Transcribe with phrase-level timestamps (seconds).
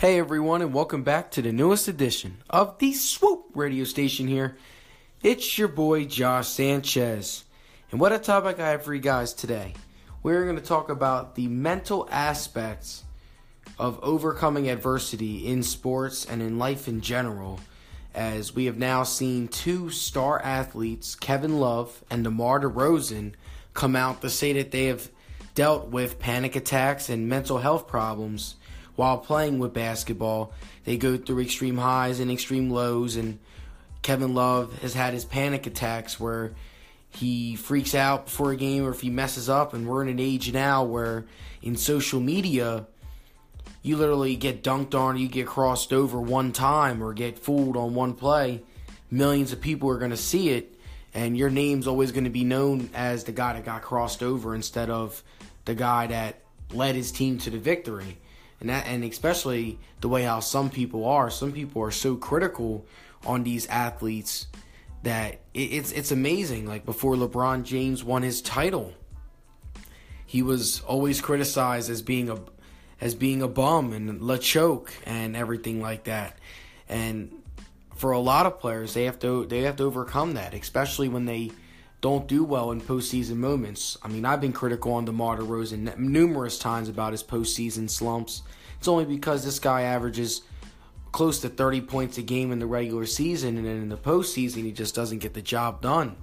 [0.00, 4.56] Hey everyone, and welcome back to the newest edition of the Swoop radio station here.
[5.22, 7.44] It's your boy Josh Sanchez.
[7.90, 9.74] And what a topic I have for you guys today.
[10.22, 13.04] We're going to talk about the mental aspects
[13.78, 17.60] of overcoming adversity in sports and in life in general,
[18.14, 23.34] as we have now seen two star athletes, Kevin Love and DeMar DeRozan,
[23.74, 25.10] come out to say that they have
[25.54, 28.54] dealt with panic attacks and mental health problems
[29.00, 30.52] while playing with basketball.
[30.84, 33.38] They go through extreme highs and extreme lows, and
[34.02, 36.52] Kevin Love has had his panic attacks where
[37.08, 39.72] he freaks out before a game or if he messes up.
[39.72, 41.24] And we're in an age now where
[41.62, 42.86] in social media,
[43.80, 47.94] you literally get dunked on, you get crossed over one time or get fooled on
[47.94, 48.62] one play.
[49.10, 50.78] Millions of people are going to see it,
[51.14, 54.54] and your name's always going to be known as the guy that got crossed over
[54.54, 55.22] instead of
[55.64, 58.18] the guy that led his team to the victory
[58.60, 61.30] and that and especially the way how some people are.
[61.30, 62.86] Some people are so critical
[63.26, 64.46] on these athletes
[65.02, 66.66] that it, it's it's amazing.
[66.66, 68.92] Like before LeBron James won his title,
[70.26, 72.38] he was always criticized as being a
[73.00, 76.38] as being a bum and la choke and everything like that.
[76.88, 77.32] And
[77.94, 81.24] for a lot of players, they have to they have to overcome that, especially when
[81.24, 81.50] they
[82.00, 83.98] don't do well in postseason moments.
[84.02, 88.42] I mean, I've been critical on DeMar DeRozan numerous times about his postseason slumps.
[88.78, 90.42] It's only because this guy averages
[91.12, 94.64] close to 30 points a game in the regular season, and then in the postseason,
[94.64, 96.16] he just doesn't get the job done.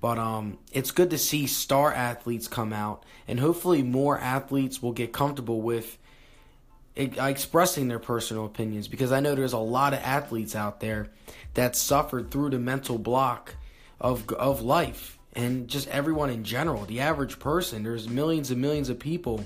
[0.00, 4.92] But um, it's good to see star athletes come out, and hopefully, more athletes will
[4.92, 5.98] get comfortable with
[6.96, 11.08] expressing their personal opinions because I know there's a lot of athletes out there
[11.54, 13.54] that suffered through the mental block
[14.00, 17.82] of of life and just everyone in general, the average person.
[17.82, 19.44] There's millions and millions of people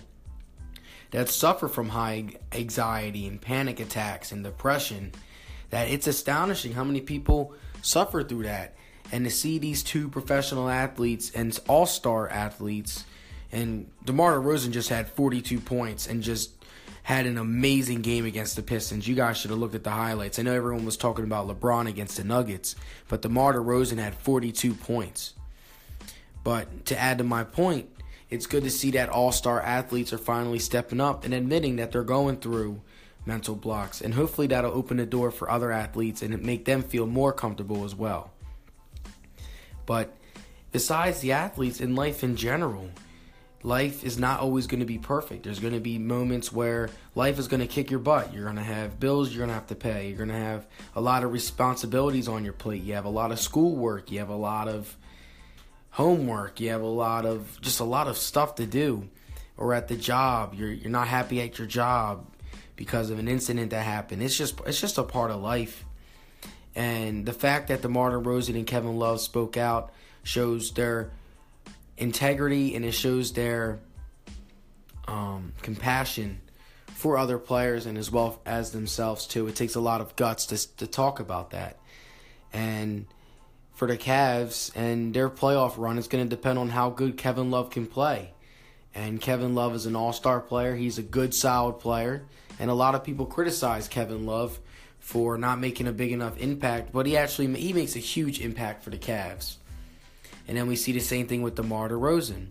[1.11, 5.13] that suffer from high anxiety and panic attacks and depression.
[5.71, 8.75] That it's astonishing how many people suffer through that.
[9.13, 13.05] And to see these two professional athletes and all-star athletes,
[13.53, 16.64] and DeMar DeRozan just had 42 points and just
[17.05, 19.07] had an amazing game against the Pistons.
[19.07, 20.39] You guys should have looked at the highlights.
[20.39, 22.77] I know everyone was talking about LeBron against the Nuggets,
[23.09, 25.35] but DeMar DeRozan had 42 points.
[26.43, 27.91] But to add to my point,
[28.31, 32.05] it's good to see that all-star athletes are finally stepping up and admitting that they're
[32.05, 32.81] going through
[33.27, 34.01] mental blocks.
[34.01, 37.85] And hopefully that'll open the door for other athletes and make them feel more comfortable
[37.85, 38.31] as well.
[39.85, 40.17] But
[40.73, 42.89] besides the athletes in life in general,
[43.65, 45.45] life is not always going to be perfect.
[45.45, 48.33] There's going to be moments where life is going to kick your butt.
[48.33, 50.09] You're going to have bills you're going to have to pay.
[50.09, 52.83] You're going to have a lot of responsibilities on your plate.
[52.83, 54.13] You have a lot of schoolwork.
[54.13, 54.95] You have a lot of
[55.91, 56.61] homework.
[56.61, 59.09] You have a lot of just a lot of stuff to do.
[59.57, 62.27] Or at the job, you're you're not happy at your job
[62.77, 64.23] because of an incident that happened.
[64.23, 65.85] It's just it's just a part of life.
[66.75, 69.93] And the fact that DeMar DeRozan and Kevin Love spoke out
[70.25, 71.13] shows their
[71.97, 73.79] integrity and it shows their
[75.07, 76.41] um, compassion
[76.89, 79.47] for other players and as well as themselves too.
[79.47, 81.79] It takes a lot of guts to to talk about that,
[82.53, 83.07] and
[83.75, 87.51] for the Cavs and their playoff run, it's going to depend on how good Kevin
[87.51, 88.31] Love can play.
[88.95, 90.77] And Kevin Love is an all-star player.
[90.77, 92.23] He's a good, solid player,
[92.61, 94.61] and a lot of people criticize Kevin Love
[95.01, 98.83] for not making a big enough impact, but he actually he makes a huge impact
[98.83, 99.57] for the Cavs.
[100.47, 102.49] And then we see the same thing with DeMar DeRozan.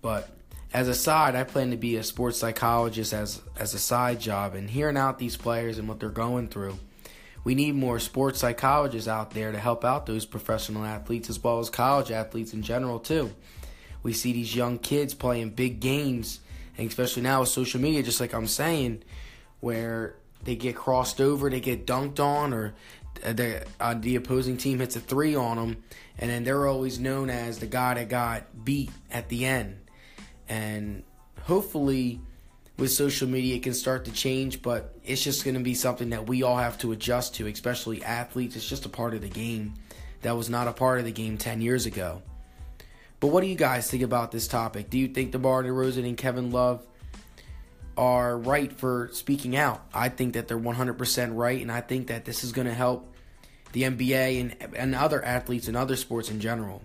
[0.00, 0.30] But
[0.72, 4.54] as a side, I plan to be a sports psychologist as as a side job
[4.54, 6.78] and hearing out these players and what they're going through.
[7.44, 11.60] We need more sports psychologists out there to help out those professional athletes as well
[11.60, 13.34] as college athletes in general too.
[14.02, 16.40] We see these young kids playing big games,
[16.76, 19.02] and especially now with social media, just like I'm saying,
[19.60, 22.74] where they get crossed over, they get dunked on, or
[23.22, 25.82] the uh, the opposing team hits a three on them,
[26.18, 29.78] and then they're always known as the guy that got beat at the end.
[30.48, 31.02] And
[31.42, 32.20] hopefully,
[32.78, 36.10] with social media, it can start to change, but it's just going to be something
[36.10, 38.56] that we all have to adjust to, especially athletes.
[38.56, 39.74] It's just a part of the game
[40.22, 42.22] that was not a part of the game 10 years ago.
[43.20, 44.90] But what do you guys think about this topic?
[44.90, 46.86] Do you think DeMar DeRozan and Kevin Love
[47.98, 49.84] are right for speaking out.
[49.92, 53.12] I think that they're 100% right, and I think that this is going to help
[53.72, 56.82] the NBA and, and other athletes and other sports in general.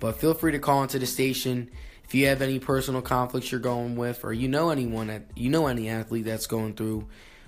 [0.00, 1.70] But feel free to call into the station
[2.04, 5.50] if you have any personal conflicts you're going with, or you know anyone that you
[5.50, 7.06] know any athlete that's going through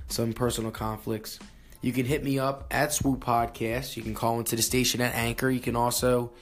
[0.08, 1.38] some personal conflicts.
[1.80, 3.96] You can hit me up at Swoop Podcast.
[3.96, 5.48] You can call into the station at Anchor.
[5.48, 6.32] You can also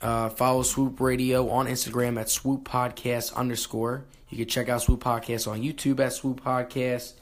[0.00, 4.04] uh, follow Swoop Radio on Instagram at Swoop Podcast underscore.
[4.28, 7.14] You can check out Swoop Podcast on YouTube at Swoop Podcast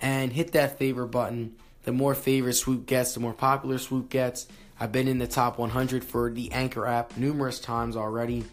[0.00, 1.56] and hit that favorite button.
[1.84, 4.46] The more favorite Swoop gets, the more popular Swoop gets.
[4.80, 8.44] I've been in the top 100 for the Anchor app numerous times already.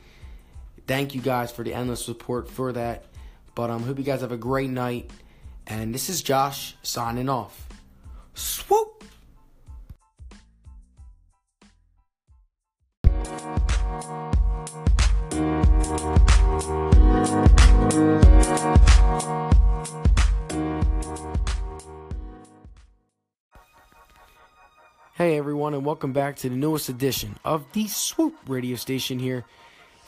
[0.87, 3.05] Thank you guys for the endless support for that.
[3.55, 5.09] But I um, hope you guys have a great night.
[5.67, 7.67] And this is Josh signing off.
[8.33, 8.90] Swoop!
[25.21, 29.45] Hey everyone, and welcome back to the newest edition of the Swoop radio station here.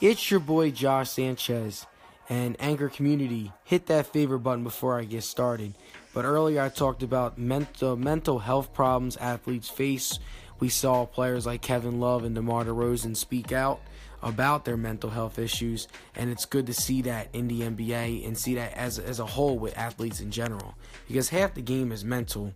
[0.00, 1.86] It's your boy Josh Sanchez
[2.28, 3.52] and Anchor Community.
[3.62, 5.74] Hit that favorite button before I get started.
[6.14, 10.18] But earlier I talked about mental mental health problems athletes face.
[10.58, 13.80] We saw players like Kevin Love and DeMar DeRozan speak out
[14.20, 18.36] about their mental health issues, and it's good to see that in the NBA and
[18.36, 20.74] see that as as a whole with athletes in general,
[21.06, 22.52] because half the game is mental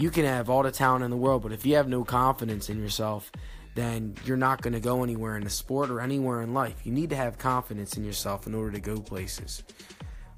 [0.00, 2.70] you can have all the talent in the world, but if you have no confidence
[2.70, 3.30] in yourself,
[3.74, 6.80] then you're not going to go anywhere in the sport or anywhere in life.
[6.84, 9.62] You need to have confidence in yourself in order to go places.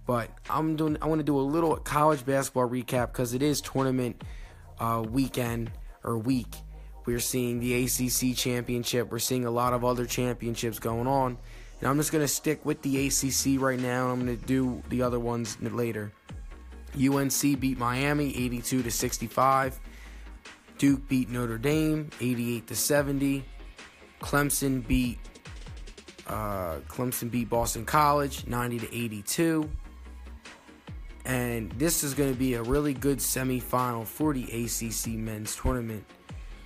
[0.04, 0.98] But I'm doing.
[1.00, 4.22] I want to do a little college basketball recap because it is tournament
[4.80, 5.70] uh, weekend
[6.02, 6.54] or week.
[7.06, 9.12] We're seeing the ACC championship.
[9.12, 11.38] We're seeing a lot of other championships going on,
[11.80, 14.08] and I'm just going to stick with the ACC right now.
[14.08, 16.12] I'm going to do the other ones later.
[16.94, 19.80] UNC beat Miami 82 to 65.
[20.78, 23.44] Duke beat Notre Dame 88 to 70.
[24.20, 25.18] Clemson beat
[26.26, 29.70] uh, Clemson beat Boston College 90 to 82.
[31.24, 36.04] And this is going to be a really good semifinal for the ACC men's tournament.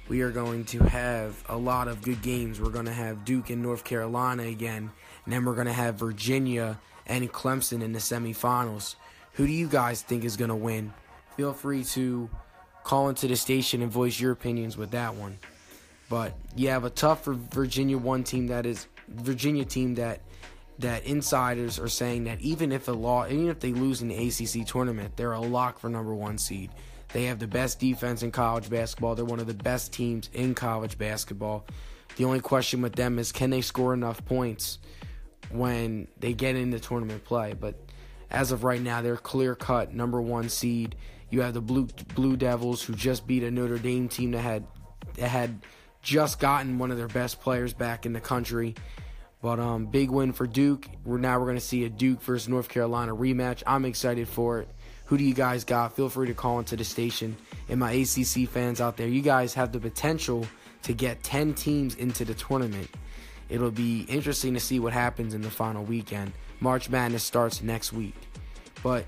[0.08, 2.60] We are going to have a lot of good games.
[2.60, 4.90] We're going to have Duke and North Carolina again,
[5.24, 8.94] and then we're going to have Virginia and Clemson in the semifinals.
[9.36, 10.92] Who do you guys think is going to win?
[11.36, 12.30] Feel free to
[12.84, 15.38] call into the station and voice your opinions with that one.
[16.08, 20.20] But you have a tough Virginia one team that is Virginia team that
[20.78, 24.28] that insiders are saying that even if a law even if they lose in the
[24.28, 26.70] ACC tournament, they're a lock for number 1 seed.
[27.12, 29.14] They have the best defense in college basketball.
[29.14, 31.66] They're one of the best teams in college basketball.
[32.16, 34.78] The only question with them is can they score enough points
[35.50, 37.52] when they get into tournament play?
[37.52, 37.85] But
[38.30, 40.96] as of right now, they're clear cut number one seed.
[41.30, 44.66] You have the Blue Blue Devils who just beat a Notre Dame team that had
[45.14, 45.60] that had
[46.02, 48.74] just gotten one of their best players back in the country.
[49.42, 50.88] But um, big win for Duke.
[51.04, 53.62] We're now we're to see a Duke versus North Carolina rematch.
[53.66, 54.68] I'm excited for it.
[55.06, 55.94] Who do you guys got?
[55.94, 57.36] Feel free to call into the station.
[57.68, 60.46] And my ACC fans out there, you guys have the potential
[60.82, 62.88] to get 10 teams into the tournament.
[63.48, 66.32] It'll be interesting to see what happens in the final weekend.
[66.60, 68.14] March Madness starts next week.
[68.82, 69.04] But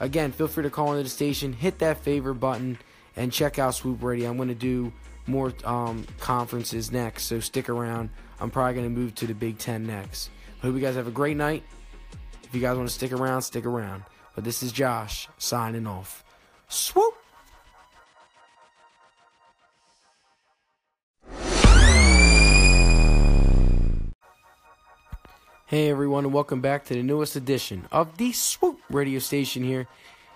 [0.00, 2.78] again, feel free to call into the station, hit that favorite button,
[3.16, 4.30] and check out Swoop Radio.
[4.30, 4.92] I'm going to do
[5.26, 8.10] more um, conferences next, so stick around.
[8.40, 10.30] I'm probably going to move to the Big Ten next.
[10.62, 11.62] Hope you guys have a great night.
[12.42, 14.02] If you guys want to stick around, stick around.
[14.34, 16.24] But this is Josh signing off.
[16.68, 17.19] Swoop!
[25.70, 29.86] Hey everyone, and welcome back to the newest edition of the Swoop radio station here.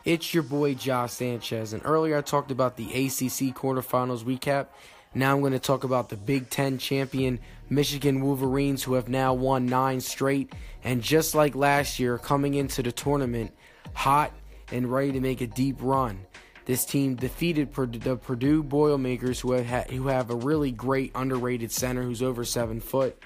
[0.04, 4.68] It's your boy Josh Sanchez, and earlier I talked about the ACC quarterfinals recap.
[5.12, 9.34] Now I'm going to talk about the Big Ten champion Michigan Wolverines, who have now
[9.34, 10.52] won nine straight,
[10.84, 13.52] and just like last year, coming into the tournament
[13.92, 14.30] hot
[14.70, 16.26] and ready to make a deep run.
[16.64, 22.04] This team defeated the Purdue Boilermakers, who have, who have a really great underrated center
[22.04, 23.20] who's over seven foot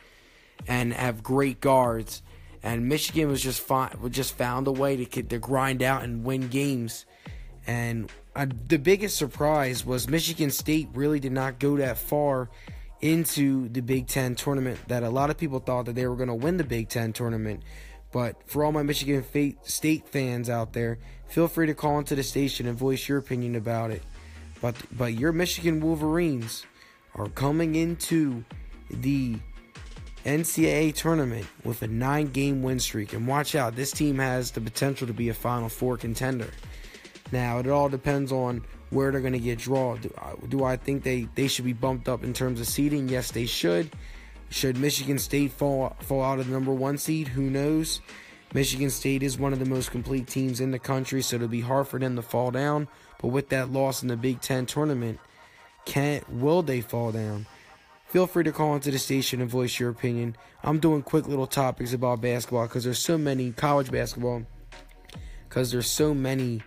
[0.66, 2.22] and have great guards.
[2.62, 6.48] And Michigan was just fine, just found a way to to grind out and win
[6.48, 7.06] games.
[7.66, 12.48] And uh, the biggest surprise was Michigan State really did not go that far
[13.00, 14.78] into the Big Ten tournament.
[14.88, 17.12] That a lot of people thought that they were going to win the Big Ten
[17.12, 17.62] tournament.
[18.10, 19.24] But for all my Michigan
[19.64, 20.98] State fans out there,
[21.28, 24.02] feel free to call into the station and voice your opinion about it.
[24.60, 26.64] But but your Michigan Wolverines
[27.14, 28.44] are coming into
[28.90, 29.36] the
[30.28, 33.14] NCAA tournament with a nine game win streak.
[33.14, 36.50] And watch out, this team has the potential to be a Final Four contender.
[37.32, 40.00] Now, it all depends on where they're going to get drawn.
[40.00, 40.10] Do,
[40.48, 43.08] do, I think they, they should be bumped up in terms of seeding?
[43.08, 43.90] Yes, they should.
[44.50, 47.28] Should Michigan State fall, fall out of the number one seed?
[47.28, 48.00] Who knows?
[48.52, 51.60] Michigan State is one of the most complete teams in the country, so it'll be
[51.62, 52.88] hard for them to fall down.
[53.20, 55.20] But with that loss in the Big Ten tournament,
[55.86, 57.46] can will they fall down?
[58.08, 60.36] Feel free to call into the station and voice your opinion.
[60.62, 64.44] I'm doing quick little topics about basketball because there's so many college basketball
[65.48, 66.62] because there's so many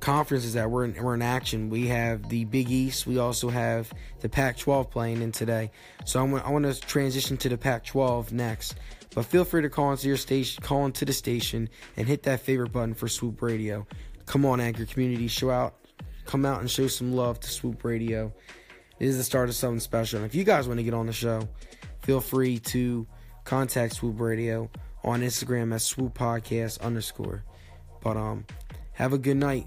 [0.00, 1.70] conferences that were in, were in action.
[1.70, 3.06] We have the Big East.
[3.06, 5.70] We also have the Pac-12 playing in today.
[6.04, 8.76] So I'm, I want to transition to the Pac-12 next.
[9.14, 12.40] But feel free to call into your station, call into the station, and hit that
[12.40, 13.86] favorite button for Swoop Radio.
[14.26, 15.74] Come on, Anchor Community, show out,
[16.26, 18.32] come out and show some love to Swoop Radio.
[18.98, 20.18] It is the start of something special.
[20.18, 21.48] And if you guys want to get on the show,
[22.02, 23.06] feel free to
[23.44, 24.70] contact Swoop Radio
[25.04, 27.44] on Instagram at Swoop Podcast underscore.
[28.02, 28.44] But um,
[28.92, 29.66] have a good night.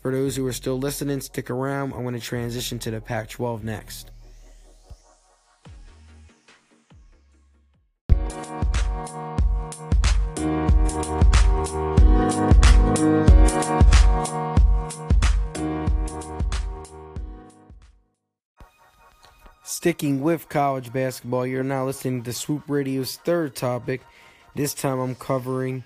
[0.00, 1.92] For those who are still listening, stick around.
[1.92, 4.10] I'm going to transition to the Pac 12 next.
[19.84, 24.00] Sticking with college basketball, you're now listening to Swoop Radio's third topic.
[24.54, 25.84] This time I'm covering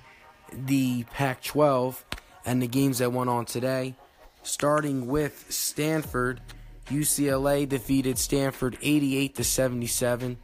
[0.52, 2.04] the Pac 12
[2.46, 3.96] and the games that went on today
[4.44, 6.40] starting with Stanford.
[6.86, 10.38] UCLA defeated Stanford 88 to 77.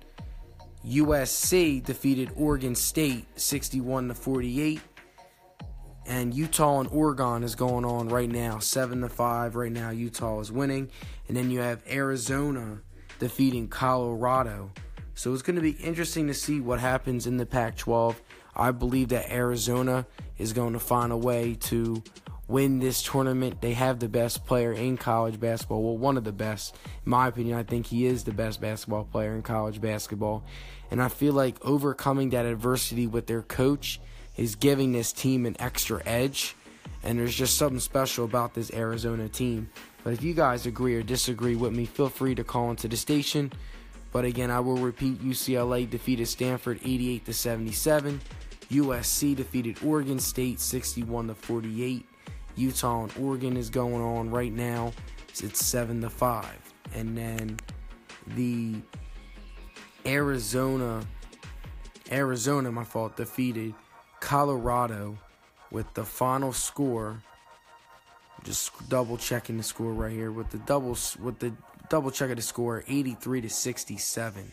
[0.85, 4.81] USC defeated Oregon State 61 to 48.
[6.07, 9.55] And Utah and Oregon is going on right now, 7 to 5.
[9.55, 10.91] Right now Utah is winning.
[11.29, 12.81] And then you have Arizona
[13.25, 14.71] defeating Colorado.
[15.15, 18.21] So it's going to be interesting to see what happens in the Pac 12.
[18.55, 22.03] I believe that Arizona is going to find a way to
[22.49, 23.63] win this tournament.
[23.63, 25.83] They have the best player in college basketball.
[25.83, 26.77] Well, one of the best.
[27.07, 30.45] In my opinion, I think he is the best basketball player in college basketball.
[30.91, 34.03] And I feel like overcoming that adversity with their coach
[34.37, 36.55] is giving this team an extra edge.
[37.05, 39.71] And there's just something special about this Arizona team.
[40.03, 42.97] But if you guys agree or disagree with me, feel free to call into the
[42.97, 43.53] station.
[44.11, 48.21] But again, I will repeat UCLA defeated Stanford 88 to 77.
[48.71, 52.07] USC defeated Oregon State 61 to 48.
[52.57, 54.93] Utah and Oregon is going on right now.
[55.43, 56.61] It's seven to five,
[56.95, 57.59] and then
[58.37, 58.77] the
[60.07, 61.05] Arizona,
[62.13, 63.75] Arizona, my fault, defeated
[64.21, 65.19] Colorado
[65.75, 67.21] with the final score.
[68.45, 71.53] Just double checking the score right here with the doubles with the
[71.91, 74.53] double check of the score, 83 to 67.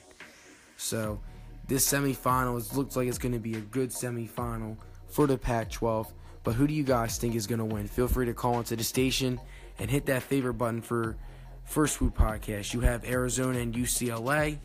[0.78, 1.22] So
[1.68, 4.78] this semifinal looks like it's going to be a good semifinal
[5.10, 6.12] for the Pac-12.
[6.44, 7.88] But who do you guys think is going to win?
[7.88, 9.40] Feel free to call into the station
[9.78, 11.18] and hit that favorite button for
[11.66, 12.74] First Swoop Podcast.
[12.74, 14.58] You have Arizona and UCLA,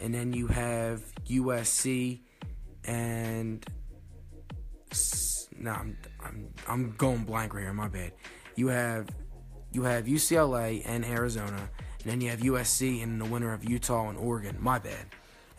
[0.00, 2.20] and then you have USC
[2.84, 3.64] and
[5.62, 7.72] nah, I'm, I'm I'm going blank right here.
[7.72, 8.12] My bad.
[8.56, 9.08] You have
[9.72, 11.70] you have UCLA and Arizona,
[12.02, 14.56] and then you have USC and the winner of Utah and Oregon.
[14.60, 15.06] My bad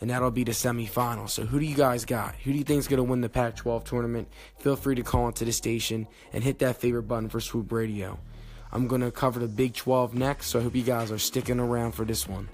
[0.04, 1.30] and that'll be the semifinal.
[1.30, 2.34] So who do you guys got?
[2.44, 4.28] Who do you think is going to win the Pac-12 tournament?
[4.58, 8.18] Feel free to call into the station and hit that favorite button for Swoop Radio.
[8.70, 11.58] I'm going to cover the Big 12 next, so I hope you guys are sticking
[11.58, 12.50] around for this one.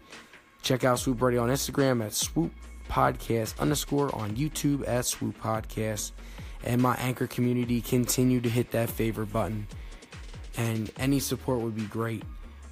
[0.63, 2.53] Check out Swoop Radio on Instagram at Swoop
[2.89, 6.13] Podcast underscore on YouTube at Swoop Podcast.
[6.65, 9.67] And my anchor community continue to hit that favorite button.
[10.57, 12.23] And any support would be great.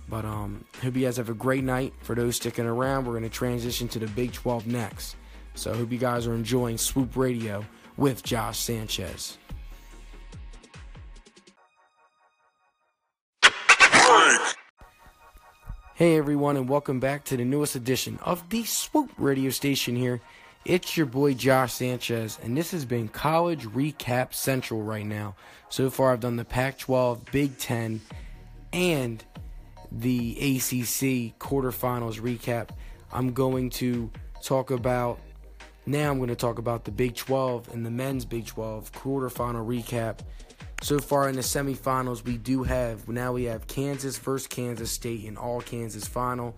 [0.09, 1.92] But um, hope you guys have a great night.
[2.00, 5.16] For those sticking around, we're going to transition to the Big 12 next.
[5.54, 7.64] So hope you guys are enjoying Swoop Radio
[7.97, 9.38] with Josh Sanchez.
[15.99, 20.21] Hey everyone, and welcome back to the newest edition of the Swoop Radio Station here.
[20.65, 25.35] It's your boy Josh Sanchez, and this has been College Recap Central right now.
[25.71, 28.00] So far, I've done the Pac 12, Big 10,
[28.73, 29.25] and
[29.91, 32.71] the ACC quarterfinals recap.
[33.12, 34.11] I'm going to
[34.43, 35.21] talk about
[35.87, 36.11] now.
[36.11, 40.19] I'm going to talk about the Big 12 and the men's Big 12 quarterfinal recap.
[40.83, 45.25] So far in the semifinals, we do have now we have Kansas versus Kansas State
[45.25, 46.57] in all Kansas final,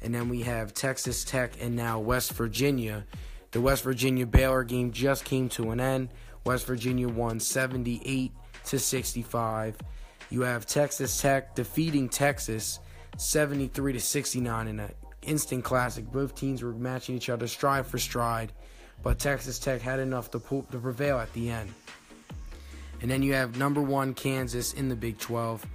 [0.00, 3.06] and then we have Texas Tech and now West Virginia.
[3.52, 6.08] The West Virginia Baylor game just came to an end.
[6.44, 8.32] West Virginia won 78
[8.64, 9.76] to 65.
[10.30, 12.80] You have Texas Tech defeating Texas
[13.18, 16.10] 73 to 69 in an instant classic.
[16.10, 18.52] Both teams were matching each other stride for stride,
[19.02, 21.70] but Texas Tech had enough to, pull, to prevail at the end.
[23.02, 25.66] And then you have number one Kansas in the Big 12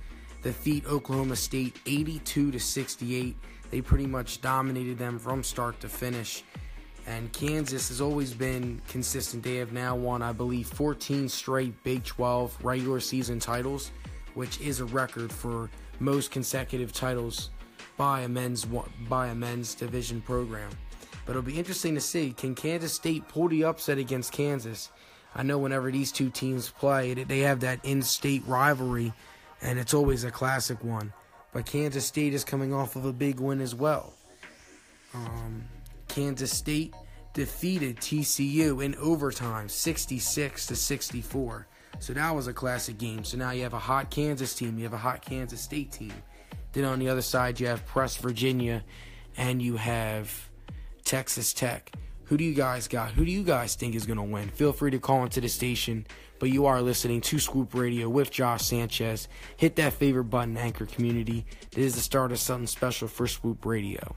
[0.41, 3.35] defeat Oklahoma State 82 to 68.
[3.69, 6.43] They pretty much dominated them from start to finish.
[7.07, 9.41] And Kansas has always been consistent.
[9.41, 13.91] They have now won, I believe, 14 straight Big 12 regular season titles
[14.37, 15.67] which is a record for
[15.99, 17.49] most consecutive titles
[17.97, 18.67] by a men's
[19.09, 20.69] by a men's division program.
[21.25, 24.91] But it'll be interesting to see can Kansas State pull the upset against Kansas.
[25.35, 29.11] I know whenever these two teams play, they have that in-state rivalry,
[29.61, 31.13] and it's always a classic one.
[31.51, 34.13] But Kansas State is coming off of a big win as well.
[35.15, 35.63] Um,
[36.17, 36.95] Kansas State
[37.33, 41.67] defeated TCU in overtime, 66 to 64.
[41.99, 43.23] So that was a classic game.
[43.23, 46.13] So now you have a hot Kansas team, you have a hot Kansas State team.
[46.73, 48.83] Then on the other side, you have Press Virginia,
[49.37, 50.49] and you have
[51.03, 51.91] Texas Tech.
[52.23, 53.11] Who do you guys got?
[53.11, 54.49] Who do you guys think is going to win?
[54.49, 56.07] Feel free to call into the station.
[56.39, 59.27] But you are listening to Swoop Radio with Josh Sanchez.
[59.55, 61.45] Hit that favorite button, Anchor Community.
[61.69, 64.15] This is the start of something special for Swoop Radio.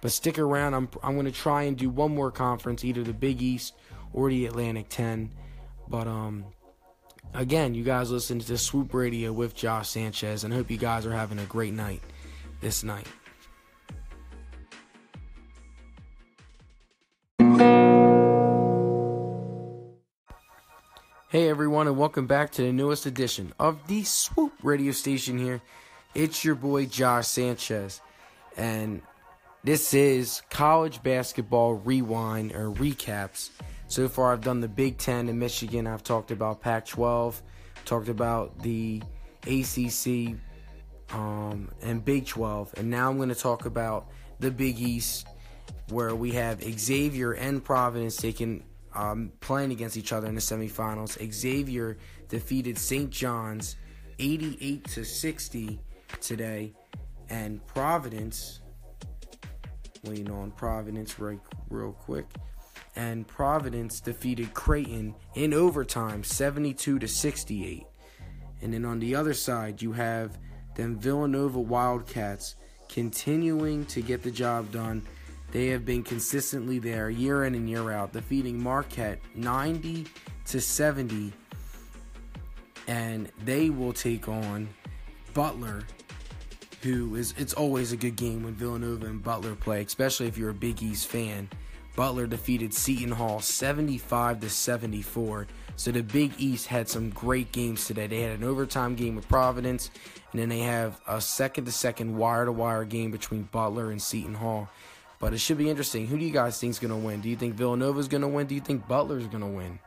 [0.00, 0.74] But stick around.
[0.74, 3.74] I'm I'm going to try and do one more conference, either the Big East
[4.12, 5.30] or the Atlantic 10.
[5.88, 6.44] But um,
[7.34, 10.78] again, you guys listen to the Swoop Radio with Josh Sanchez, and I hope you
[10.78, 12.02] guys are having a great night
[12.60, 13.06] this night.
[21.28, 25.60] Hey everyone, and welcome back to the newest edition of the Swoop Radio Station here.
[26.14, 28.00] It's your boy Josh Sanchez,
[28.56, 29.02] and
[29.66, 33.50] this is college basketball rewind or recaps.
[33.88, 35.88] So far, I've done the Big Ten in Michigan.
[35.88, 37.42] I've talked about Pac-12,
[37.84, 39.02] talked about the
[39.42, 40.36] ACC
[41.12, 44.06] um, and Big 12, and now I'm going to talk about
[44.38, 45.26] the Big East,
[45.88, 48.62] where we have Xavier and Providence taking
[48.94, 51.18] um, playing against each other in the semifinals.
[51.32, 53.10] Xavier defeated St.
[53.10, 53.74] John's
[54.20, 55.80] 88 to 60
[56.20, 56.72] today,
[57.28, 58.60] and Providence
[60.06, 62.26] lean on Providence right real quick.
[62.94, 67.86] And Providence defeated Creighton in overtime 72 to 68.
[68.62, 70.38] And then on the other side, you have
[70.74, 72.56] them Villanova Wildcats
[72.88, 75.02] continuing to get the job done.
[75.52, 80.06] They have been consistently there year in and year out, defeating Marquette 90
[80.46, 81.32] to 70.
[82.88, 84.68] And they will take on
[85.34, 85.82] Butler
[86.86, 90.50] who is it's always a good game when Villanova and Butler play, especially if you're
[90.50, 91.50] a Big East fan.
[91.96, 95.48] Butler defeated Seton Hall 75 to 74.
[95.74, 98.06] So the Big East had some great games today.
[98.06, 99.90] They had an overtime game with Providence,
[100.30, 104.00] and then they have a second to second wire to wire game between Butler and
[104.00, 104.68] Seton Hall.
[105.18, 106.06] But it should be interesting.
[106.06, 107.20] Who do you guys think is going to win?
[107.20, 108.46] Do you think Villanova is going to win?
[108.46, 109.80] Do you think Butler is going to win?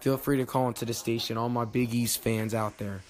[0.00, 3.00] Feel free to call into the station, all my Big East fans out there.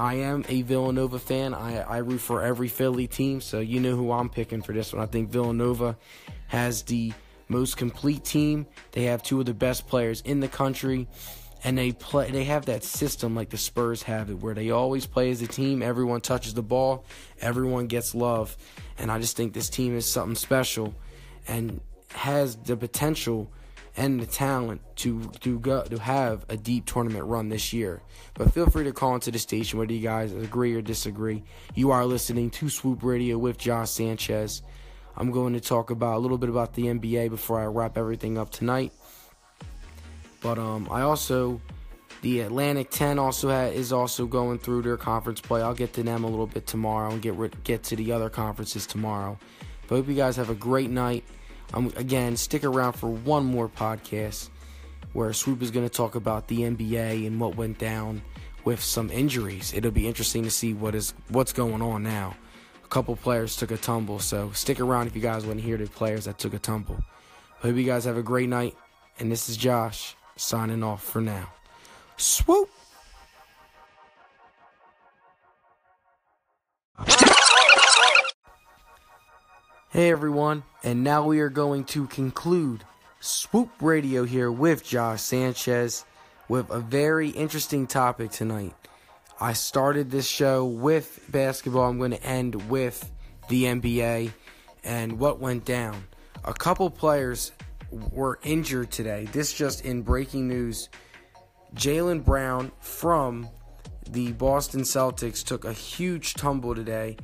[0.00, 1.52] I am a Villanova fan.
[1.52, 4.94] I, I root for every Philly team, so you know who I'm picking for this
[4.94, 5.02] one.
[5.02, 5.98] I think Villanova
[6.46, 7.12] has the
[7.48, 8.66] most complete team.
[8.92, 11.06] They have two of the best players in the country,
[11.62, 12.30] and they play.
[12.30, 15.46] They have that system like the Spurs have it, where they always play as a
[15.46, 15.82] team.
[15.82, 17.04] Everyone touches the ball,
[17.38, 18.56] everyone gets love,
[18.96, 20.94] and I just think this team is something special,
[21.46, 21.78] and
[22.12, 23.52] has the potential
[24.00, 28.00] and the talent to to go to have a deep tournament run this year.
[28.32, 31.44] But feel free to call into the station whether you guys agree or disagree.
[31.74, 34.62] You are listening to Swoop Radio with Josh Sanchez.
[35.18, 38.38] I'm going to talk about a little bit about the NBA before I wrap everything
[38.38, 38.94] up tonight.
[40.40, 41.60] But um, I also
[42.22, 45.60] the Atlantic 10 also is also going through their conference play.
[45.60, 48.86] I'll get to them a little bit tomorrow and get get to the other conferences
[48.86, 49.38] tomorrow.
[49.88, 51.22] But hope you guys have a great night.
[51.74, 54.48] Again, stick around for one more podcast
[55.12, 58.22] where Swoop is going to talk about the NBA and what went down
[58.64, 59.72] with some injuries.
[59.74, 62.36] It'll be interesting to see what is what's going on now.
[62.84, 65.76] A couple players took a tumble, so stick around if you guys want to hear
[65.76, 67.02] the players that took a tumble.
[67.60, 68.76] Hope you guys have a great night,
[69.18, 71.52] and this is Josh signing off for now.
[72.16, 72.68] Swoop.
[79.92, 82.84] Hey everyone, and now we are going to conclude
[83.18, 86.04] Swoop Radio here with Josh Sanchez
[86.48, 88.72] with a very interesting topic tonight.
[89.40, 93.10] I started this show with basketball, I'm going to end with
[93.48, 94.30] the NBA
[94.84, 96.04] and what went down.
[96.44, 97.50] A couple players
[97.90, 99.26] were injured today.
[99.32, 100.88] This just in breaking news.
[101.74, 103.48] Jaylen Brown from
[104.08, 107.16] the Boston Celtics took a huge tumble today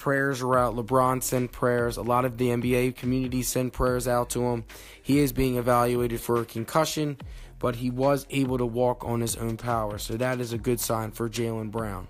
[0.00, 0.74] prayers are out.
[0.74, 1.96] LeBron sent prayers.
[1.96, 4.64] A lot of the NBA community sent prayers out to him.
[5.00, 7.18] He is being evaluated for a concussion,
[7.60, 9.98] but he was able to walk on his own power.
[9.98, 12.08] So that is a good sign for Jaylen Brown.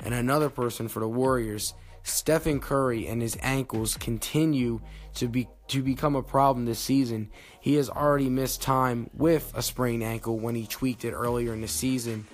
[0.00, 1.72] And another person for the Warriors,
[2.02, 4.80] Stephen Curry and his ankles continue
[5.14, 7.30] to be to become a problem this season.
[7.60, 11.60] He has already missed time with a sprained ankle when he tweaked it earlier in
[11.60, 12.26] the season.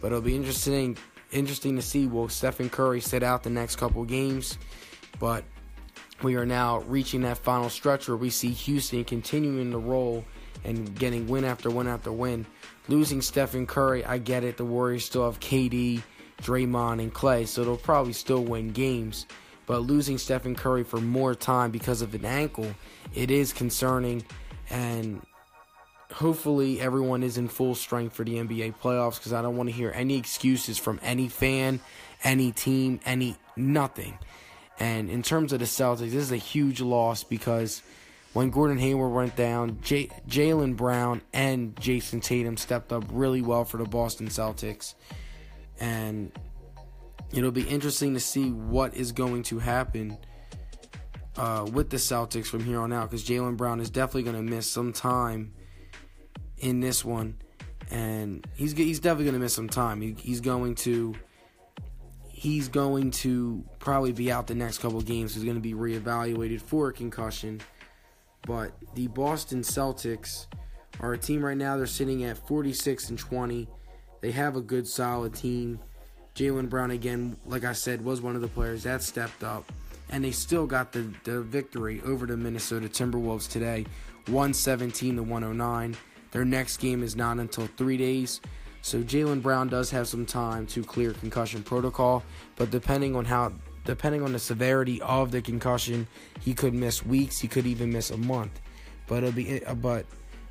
[0.00, 0.96] But it'll be interesting
[1.32, 2.06] interesting to see.
[2.06, 4.58] Will Stephen Curry sit out the next couple games?
[5.18, 5.44] But
[6.22, 10.24] we are now reaching that final stretch where we see Houston continuing to roll
[10.64, 12.46] and getting win after win after win.
[12.88, 14.56] Losing Stephen Curry, I get it.
[14.56, 16.02] The Warriors still have KD,
[16.42, 19.26] Draymond, and Klay, so they'll probably still win games.
[19.66, 22.74] But losing Stephen Curry for more time because of an ankle,
[23.14, 24.24] it is concerning.
[24.68, 25.22] And
[26.12, 29.74] hopefully everyone is in full strength for the NBA playoffs because I don't want to
[29.74, 31.80] hear any excuses from any fan,
[32.24, 34.18] any team, any nothing.
[34.78, 37.82] And in terms of the Celtics, this is a huge loss because
[38.32, 43.64] when Gordon Hayward went down, J- Jaylen Brown and Jayson Tatum stepped up really well
[43.64, 44.94] for the Boston Celtics.
[45.78, 46.32] And
[47.32, 50.16] it'll be interesting to see what is going to happen
[51.36, 54.42] uh, with the Celtics from here on out because Jaylen Brown is definitely going to
[54.42, 55.52] miss some time
[56.60, 57.36] in this one,
[57.90, 60.00] and he's he's definitely going to miss some time.
[60.00, 61.14] He, he's going to
[62.40, 65.34] he's going to probably be out the next couple games.
[65.34, 67.60] He's going to be reevaluated for a concussion.
[68.46, 70.46] But the Boston Celtics
[71.00, 71.76] are a team right now.
[71.76, 73.68] They're sitting at 46 and 20.
[74.22, 75.80] They have a good, solid team.
[76.34, 79.70] Jaylen Brown, again, like I said, was one of the players that stepped up.
[80.08, 83.84] And they still got the, the victory over the Minnesota Timberwolves today,
[84.26, 85.96] 117 to 109.
[86.32, 88.40] Their next game is not until three days.
[88.82, 92.22] So Jaylen Brown does have some time to clear concussion protocol,
[92.56, 93.52] but depending on how
[93.84, 96.06] depending on the severity of the concussion,
[96.40, 98.60] he could miss weeks, he could even miss a month.
[99.06, 100.06] But it'll be uh, but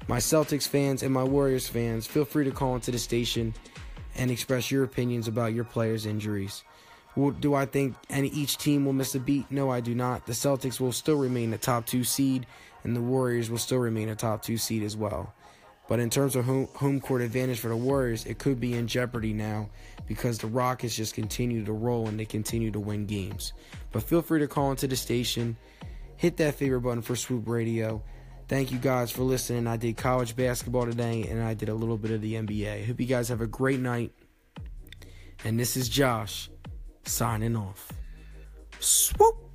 [0.07, 3.53] my Celtics fans and my Warriors fans, feel free to call into the station
[4.15, 6.63] and express your opinions about your players' injuries.
[7.39, 9.51] Do I think any each team will miss a beat?
[9.51, 10.25] No, I do not.
[10.25, 12.45] The Celtics will still remain the top two seed,
[12.83, 15.33] and the Warriors will still remain a top two seed as well.
[15.89, 19.33] But in terms of home, court advantage for the Warriors, it could be in jeopardy
[19.33, 19.71] now
[20.07, 23.53] because the Rockets just continue to roll and they continue to win games.
[23.91, 25.57] But feel free to call into the station,
[26.15, 28.03] hit that favorite button for Swoop Radio.
[28.47, 29.65] Thank you guys for listening.
[29.65, 32.85] I did college basketball today and I did a little bit of the NBA.
[32.85, 34.11] Hope you guys have a great night.
[35.43, 36.51] And this is Josh
[37.03, 37.91] signing off.
[38.79, 39.48] Swoop!